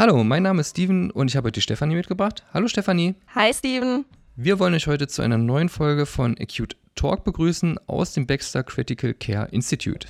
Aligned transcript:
Hallo, 0.00 0.24
mein 0.24 0.42
Name 0.42 0.62
ist 0.62 0.70
Steven 0.70 1.10
und 1.10 1.28
ich 1.28 1.36
habe 1.36 1.48
heute 1.48 1.54
die 1.54 1.60
Stefanie 1.60 1.94
mitgebracht. 1.94 2.44
Hallo 2.54 2.68
Stefanie. 2.68 3.16
Hi 3.34 3.52
Steven. 3.52 4.06
Wir 4.36 4.58
wollen 4.58 4.72
euch 4.74 4.86
heute 4.86 5.08
zu 5.08 5.20
einer 5.20 5.36
neuen 5.36 5.68
Folge 5.68 6.06
von 6.06 6.36
Acute 6.40 6.76
Talk 6.94 7.24
begrüßen 7.24 7.78
aus 7.86 8.14
dem 8.14 8.26
Baxter 8.26 8.62
Critical 8.62 9.12
Care 9.12 9.48
Institute. 9.50 10.08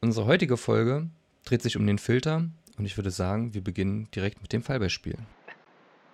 Unsere 0.00 0.26
heutige 0.26 0.56
Folge 0.56 1.08
dreht 1.44 1.62
sich 1.62 1.76
um 1.76 1.86
den 1.86 1.98
Filter 1.98 2.48
und 2.78 2.84
ich 2.84 2.96
würde 2.96 3.10
sagen, 3.10 3.54
wir 3.54 3.62
beginnen 3.62 4.08
direkt 4.14 4.42
mit 4.42 4.52
dem 4.52 4.62
Fallbeispiel. 4.62 5.16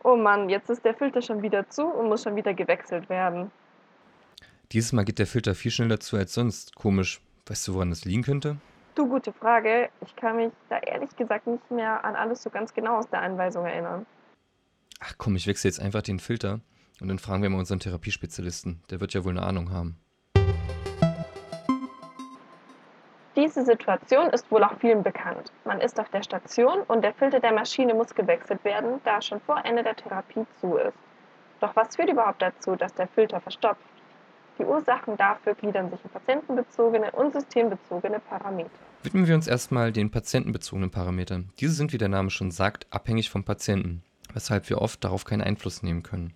Oh 0.02 0.16
Mann, 0.16 0.50
jetzt 0.50 0.68
ist 0.68 0.84
der 0.84 0.94
Filter 0.94 1.22
schon 1.22 1.40
wieder 1.42 1.66
zu 1.68 1.86
und 1.86 2.08
muss 2.08 2.22
schon 2.22 2.36
wieder 2.36 2.52
gewechselt 2.52 3.08
werden. 3.08 3.50
Dieses 4.72 4.92
Mal 4.92 5.04
geht 5.04 5.18
der 5.18 5.26
Filter 5.26 5.54
viel 5.54 5.70
schneller 5.70 6.00
zu 6.00 6.16
als 6.16 6.34
sonst. 6.34 6.74
Komisch. 6.74 7.20
Weißt 7.46 7.68
du, 7.68 7.74
woran 7.74 7.90
das 7.90 8.04
liegen 8.04 8.22
könnte? 8.22 8.56
Du, 8.94 9.08
gute 9.08 9.32
Frage. 9.32 9.90
Ich 10.00 10.16
kann 10.16 10.36
mich 10.36 10.52
da 10.68 10.78
ehrlich 10.78 11.14
gesagt 11.16 11.46
nicht 11.46 11.70
mehr 11.70 12.04
an 12.04 12.16
alles 12.16 12.42
so 12.42 12.50
ganz 12.50 12.72
genau 12.72 12.98
aus 12.98 13.08
der 13.10 13.20
Anweisung 13.20 13.66
erinnern. 13.66 14.06
Ach 15.00 15.14
komm, 15.18 15.36
ich 15.36 15.46
wechsle 15.46 15.68
jetzt 15.68 15.80
einfach 15.80 16.02
den 16.02 16.18
Filter 16.18 16.60
und 17.00 17.08
dann 17.08 17.18
fragen 17.18 17.42
wir 17.42 17.50
mal 17.50 17.58
unseren 17.58 17.80
Therapiespezialisten. 17.80 18.82
Der 18.90 19.00
wird 19.00 19.12
ja 19.12 19.24
wohl 19.24 19.36
eine 19.36 19.42
Ahnung 19.42 19.70
haben. 19.70 19.98
Diese 23.36 23.64
Situation 23.64 24.30
ist 24.30 24.48
wohl 24.50 24.62
auch 24.62 24.78
vielen 24.78 25.02
bekannt. 25.02 25.50
Man 25.64 25.80
ist 25.80 25.98
auf 25.98 26.08
der 26.10 26.22
Station 26.22 26.82
und 26.82 27.02
der 27.02 27.12
Filter 27.12 27.40
der 27.40 27.52
Maschine 27.52 27.92
muss 27.92 28.14
gewechselt 28.14 28.64
werden, 28.64 29.00
da 29.04 29.16
er 29.16 29.22
schon 29.22 29.40
vor 29.40 29.62
Ende 29.64 29.82
der 29.82 29.96
Therapie 29.96 30.46
zu 30.60 30.76
ist. 30.76 30.96
Doch 31.60 31.74
was 31.74 31.96
führt 31.96 32.10
überhaupt 32.10 32.40
dazu, 32.40 32.76
dass 32.76 32.94
der 32.94 33.08
Filter 33.08 33.40
verstopft? 33.40 33.82
Die 34.58 34.64
Ursachen 34.64 35.16
dafür 35.16 35.54
gliedern 35.54 35.90
sich 35.90 35.98
in 36.04 36.10
patientenbezogene 36.10 37.10
und 37.12 37.32
systembezogene 37.32 38.20
Parameter. 38.20 38.70
Widmen 39.02 39.26
wir 39.26 39.34
uns 39.34 39.48
erstmal 39.48 39.92
den 39.92 40.10
patientenbezogenen 40.10 40.90
Parametern. 40.90 41.50
Diese 41.58 41.74
sind, 41.74 41.92
wie 41.92 41.98
der 41.98 42.08
Name 42.08 42.30
schon 42.30 42.50
sagt, 42.50 42.86
abhängig 42.90 43.30
vom 43.30 43.44
Patienten, 43.44 44.02
weshalb 44.32 44.70
wir 44.70 44.80
oft 44.80 45.02
darauf 45.02 45.24
keinen 45.24 45.42
Einfluss 45.42 45.82
nehmen 45.82 46.02
können. 46.02 46.34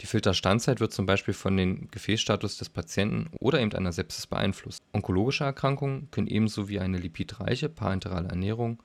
Die 0.00 0.06
Filterstandzeit 0.06 0.80
wird 0.80 0.92
zum 0.92 1.06
Beispiel 1.06 1.34
von 1.34 1.56
dem 1.56 1.90
Gefäßstatus 1.90 2.58
des 2.58 2.68
Patienten 2.68 3.30
oder 3.40 3.60
eben 3.60 3.72
einer 3.72 3.92
Sepsis 3.92 4.26
beeinflusst. 4.26 4.82
Onkologische 4.92 5.44
Erkrankungen 5.44 6.08
können 6.10 6.26
ebenso 6.26 6.68
wie 6.68 6.80
eine 6.80 6.98
lipidreiche 6.98 7.68
parenterale 7.68 8.28
Ernährung 8.28 8.82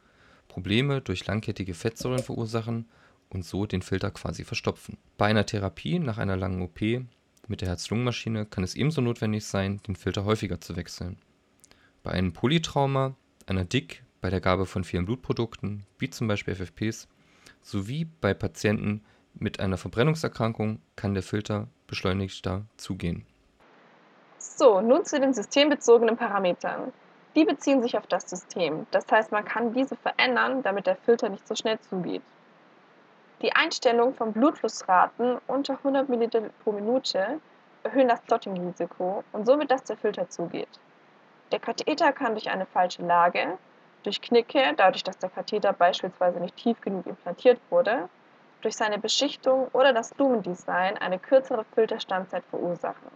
Probleme 0.48 1.02
durch 1.02 1.26
langkettige 1.26 1.73
Fettsäuren 1.73 2.23
verursachen 2.23 2.89
und 3.30 3.45
so 3.45 3.66
den 3.66 3.82
Filter 3.82 4.11
quasi 4.11 4.44
verstopfen. 4.44 4.98
Bei 5.17 5.28
einer 5.28 5.45
Therapie 5.45 6.00
nach 6.00 6.17
einer 6.17 6.38
langen 6.38 6.61
OP 6.61 6.80
mit 7.50 7.61
der 7.61 7.69
Herz-Lungen-Maschine 7.69 8.45
kann 8.45 8.64
es 8.64 8.75
ebenso 8.75 9.02
notwendig 9.02 9.45
sein, 9.45 9.81
den 9.88 9.95
Filter 9.95 10.25
häufiger 10.25 10.61
zu 10.61 10.75
wechseln. 10.75 11.17
Bei 12.03 12.11
einem 12.11 12.31
Polytrauma, 12.31 13.16
einer 13.47 13.66
Dick, 13.66 14.03
bei 14.22 14.30
der 14.30 14.42
Gabe 14.42 14.66
von 14.66 14.83
vielen 14.83 15.05
Blutprodukten, 15.05 15.86
wie 15.97 16.09
zum 16.09 16.27
Beispiel 16.27 16.55
FFPs, 16.55 17.08
sowie 17.61 18.05
bei 18.22 18.33
Patienten 18.33 19.03
mit 19.33 19.59
einer 19.59 19.77
Verbrennungserkrankung 19.77 20.81
kann 20.95 21.14
der 21.14 21.23
Filter 21.23 21.67
beschleunigter 21.88 22.66
zugehen. 22.77 23.25
So, 24.38 24.81
nun 24.81 25.05
zu 25.05 25.20
den 25.20 25.33
systembezogenen 25.33 26.17
Parametern. 26.17 26.92
Die 27.36 27.45
beziehen 27.45 27.81
sich 27.81 27.97
auf 27.97 28.08
das 28.08 28.30
System. 28.30 28.88
Das 28.92 29.05
heißt, 29.09 29.31
man 29.31 29.45
kann 29.45 29.73
diese 29.73 29.95
verändern, 29.95 30.64
damit 30.64 30.88
der 30.88 30.95
Filter 30.95 31.30
nicht 31.30 31.47
so 31.47 31.55
schnell 31.55 31.80
zugeht. 31.80 32.23
Die 33.42 33.56
Einstellung 33.56 34.14
von 34.14 34.34
Blutflussraten 34.34 35.38
unter 35.48 35.73
100 35.73 36.09
ml 36.09 36.50
pro 36.62 36.73
Minute 36.73 37.40
erhöhen 37.84 38.09
das 38.09 38.22
Clotting-Risiko 38.23 39.23
und 39.32 39.45
somit, 39.45 39.72
dass 39.72 39.86
der 39.86 39.95
Filter 39.95 40.28
zugeht. 40.30 40.68
Der 41.54 41.60
Katheter 41.60 42.12
kann 42.12 42.34
durch 42.34 42.50
eine 42.50 42.66
falsche 42.66 43.02
Lage, 43.02 43.58
durch 44.04 44.22
Knicke, 44.22 44.73
dadurch, 44.76 45.04
dass 45.04 45.17
der 45.17 45.30
Katheter 45.30 45.72
beispielsweise 45.72 46.42
nicht 46.42 46.58
tief 46.58 46.82
genug 46.82 47.08
implantiert 47.08 47.60
wurde, 47.70 48.10
durch 48.61 48.76
seine 48.76 49.00
Beschichtung 49.00 49.70
oder 49.71 49.94
das 49.94 50.17
Lumendesign 50.17 50.98
eine 50.98 51.17
kürzere 51.17 51.64
Filterstandzeit 51.76 52.44
verursachen. 52.50 53.10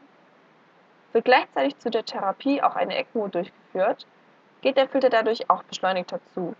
Wird 1.11 1.25
gleichzeitig 1.25 1.77
zu 1.79 1.91
der 1.91 2.05
Therapie 2.05 2.61
auch 2.61 2.75
eine 2.75 2.97
ECMO 2.97 3.27
durchgeführt, 3.27 4.07
geht 4.61 4.77
der 4.77 4.87
Filter 4.87 5.09
dadurch 5.09 5.49
auch 5.49 5.63
beschleunigter 5.63 6.19
zu. 6.33 6.55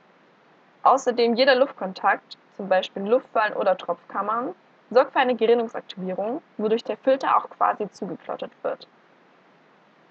Außerdem 0.84 1.36
jeder 1.36 1.56
Luftkontakt 1.56 2.38
zum 2.56 2.70
Beispiel 2.70 3.04
Luftballen 3.04 3.54
oder 3.54 3.78
Tropfkammern, 3.78 4.54
sorgt 4.90 5.14
für 5.14 5.20
eine 5.20 5.36
Gerinnungsaktivierung, 5.36 6.42
wodurch 6.58 6.84
der 6.84 6.98
Filter 6.98 7.38
auch 7.38 7.50
quasi 7.50 7.90
zugeklottet 7.92 8.52
wird. 8.62 8.88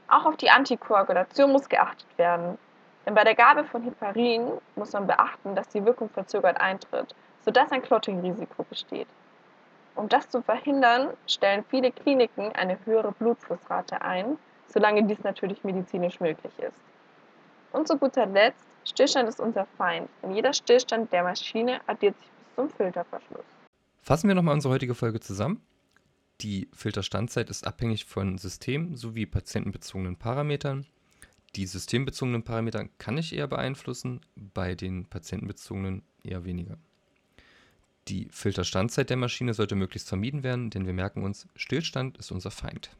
Auch 0.08 0.26
auf 0.26 0.36
die 0.36 0.50
Antikoagulation 0.50 1.52
muss 1.52 1.68
geachtet 1.68 2.06
werden, 2.16 2.58
denn 3.06 3.14
bei 3.14 3.24
der 3.24 3.34
Gabe 3.34 3.64
von 3.64 3.82
Heparin 3.82 4.52
muss 4.76 4.92
man 4.92 5.06
beachten, 5.06 5.54
dass 5.54 5.68
die 5.68 5.84
Wirkung 5.84 6.08
verzögert 6.10 6.60
eintritt, 6.60 7.14
sodass 7.44 7.72
ein 7.72 7.82
Clotting-Risiko 7.82 8.64
besteht. 8.64 9.08
Um 9.94 10.08
das 10.08 10.28
zu 10.30 10.42
verhindern, 10.42 11.10
stellen 11.26 11.64
viele 11.68 11.92
Kliniken 11.92 12.52
eine 12.54 12.78
höhere 12.84 13.12
Blutflussrate 13.12 14.02
ein, 14.02 14.38
solange 14.66 15.02
dies 15.04 15.22
natürlich 15.22 15.62
medizinisch 15.64 16.18
möglich 16.20 16.52
ist. 16.58 16.78
Und 17.72 17.88
zu 17.88 17.98
guter 17.98 18.26
Letzt, 18.26 18.66
Stillstand 18.84 19.28
ist 19.28 19.40
unser 19.40 19.66
Feind, 19.78 20.08
denn 20.22 20.34
jeder 20.34 20.52
Stillstand 20.52 21.12
der 21.12 21.22
Maschine 21.22 21.80
addiert 21.86 22.18
sich 22.18 22.28
bis 22.28 22.54
zum 22.56 22.70
Filterverschluss. 22.70 23.44
Fassen 24.02 24.28
wir 24.28 24.34
nochmal 24.34 24.54
unsere 24.54 24.74
heutige 24.74 24.94
Folge 24.94 25.20
zusammen. 25.20 25.62
Die 26.40 26.68
Filterstandzeit 26.72 27.50
ist 27.50 27.66
abhängig 27.66 28.04
von 28.04 28.38
System- 28.38 28.96
sowie 28.96 29.26
patientenbezogenen 29.26 30.16
Parametern. 30.16 30.86
Die 31.54 31.66
systembezogenen 31.66 32.42
Parameter 32.42 32.88
kann 32.98 33.18
ich 33.18 33.34
eher 33.34 33.46
beeinflussen, 33.46 34.20
bei 34.34 34.74
den 34.74 35.06
patientenbezogenen 35.06 36.02
eher 36.24 36.44
weniger. 36.44 36.78
Die 38.08 38.26
Filterstandzeit 38.30 39.10
der 39.10 39.16
Maschine 39.16 39.54
sollte 39.54 39.76
möglichst 39.76 40.08
vermieden 40.08 40.42
werden, 40.42 40.70
denn 40.70 40.86
wir 40.86 40.92
merken 40.92 41.22
uns, 41.22 41.46
Stillstand 41.54 42.18
ist 42.18 42.32
unser 42.32 42.50
Feind. 42.50 42.90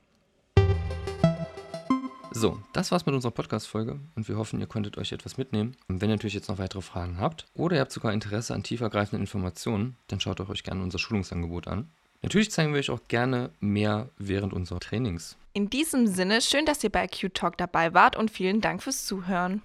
So, 2.35 2.59
das 2.73 2.91
war's 2.91 3.07
mit 3.07 3.15
unserer 3.15 3.33
Podcast-Folge 3.33 4.01
und 4.15 4.29
wir 4.29 4.37
hoffen, 4.37 4.61
ihr 4.61 4.67
konntet 4.67 4.97
euch 4.99 5.13
etwas 5.13 5.37
mitnehmen. 5.37 5.77
Und 5.89 6.01
wenn 6.01 6.09
ihr 6.09 6.15
natürlich 6.15 6.35
jetzt 6.35 6.49
noch 6.49 6.59
weitere 6.59 6.81
Fragen 6.81 7.19
habt 7.19 7.47
oder 7.55 7.77
ihr 7.77 7.81
habt 7.81 7.93
sogar 7.93 8.13
Interesse 8.13 8.55
an 8.55 8.63
tiefergreifenden 8.63 9.21
Informationen, 9.23 9.97
dann 10.09 10.21
schaut 10.21 10.41
euch 10.41 10.65
gerne 10.65 10.83
unser 10.83 10.99
Schulungsangebot 10.99 11.69
an. 11.69 11.91
Natürlich 12.23 12.51
zeigen 12.51 12.73
wir 12.73 12.79
euch 12.79 12.91
auch 12.91 13.01
gerne 13.09 13.51
mehr 13.61 14.09
während 14.17 14.53
unserer 14.53 14.81
Trainings. 14.81 15.37
In 15.53 15.69
diesem 15.69 16.07
Sinne, 16.07 16.41
schön, 16.41 16.65
dass 16.65 16.83
ihr 16.83 16.91
bei 16.91 17.07
Q 17.07 17.29
Talk 17.29 17.59
dabei 17.59 17.93
wart 17.95 18.17
und 18.17 18.31
vielen 18.31 18.61
Dank 18.61 18.83
fürs 18.83 19.05
Zuhören. 19.05 19.61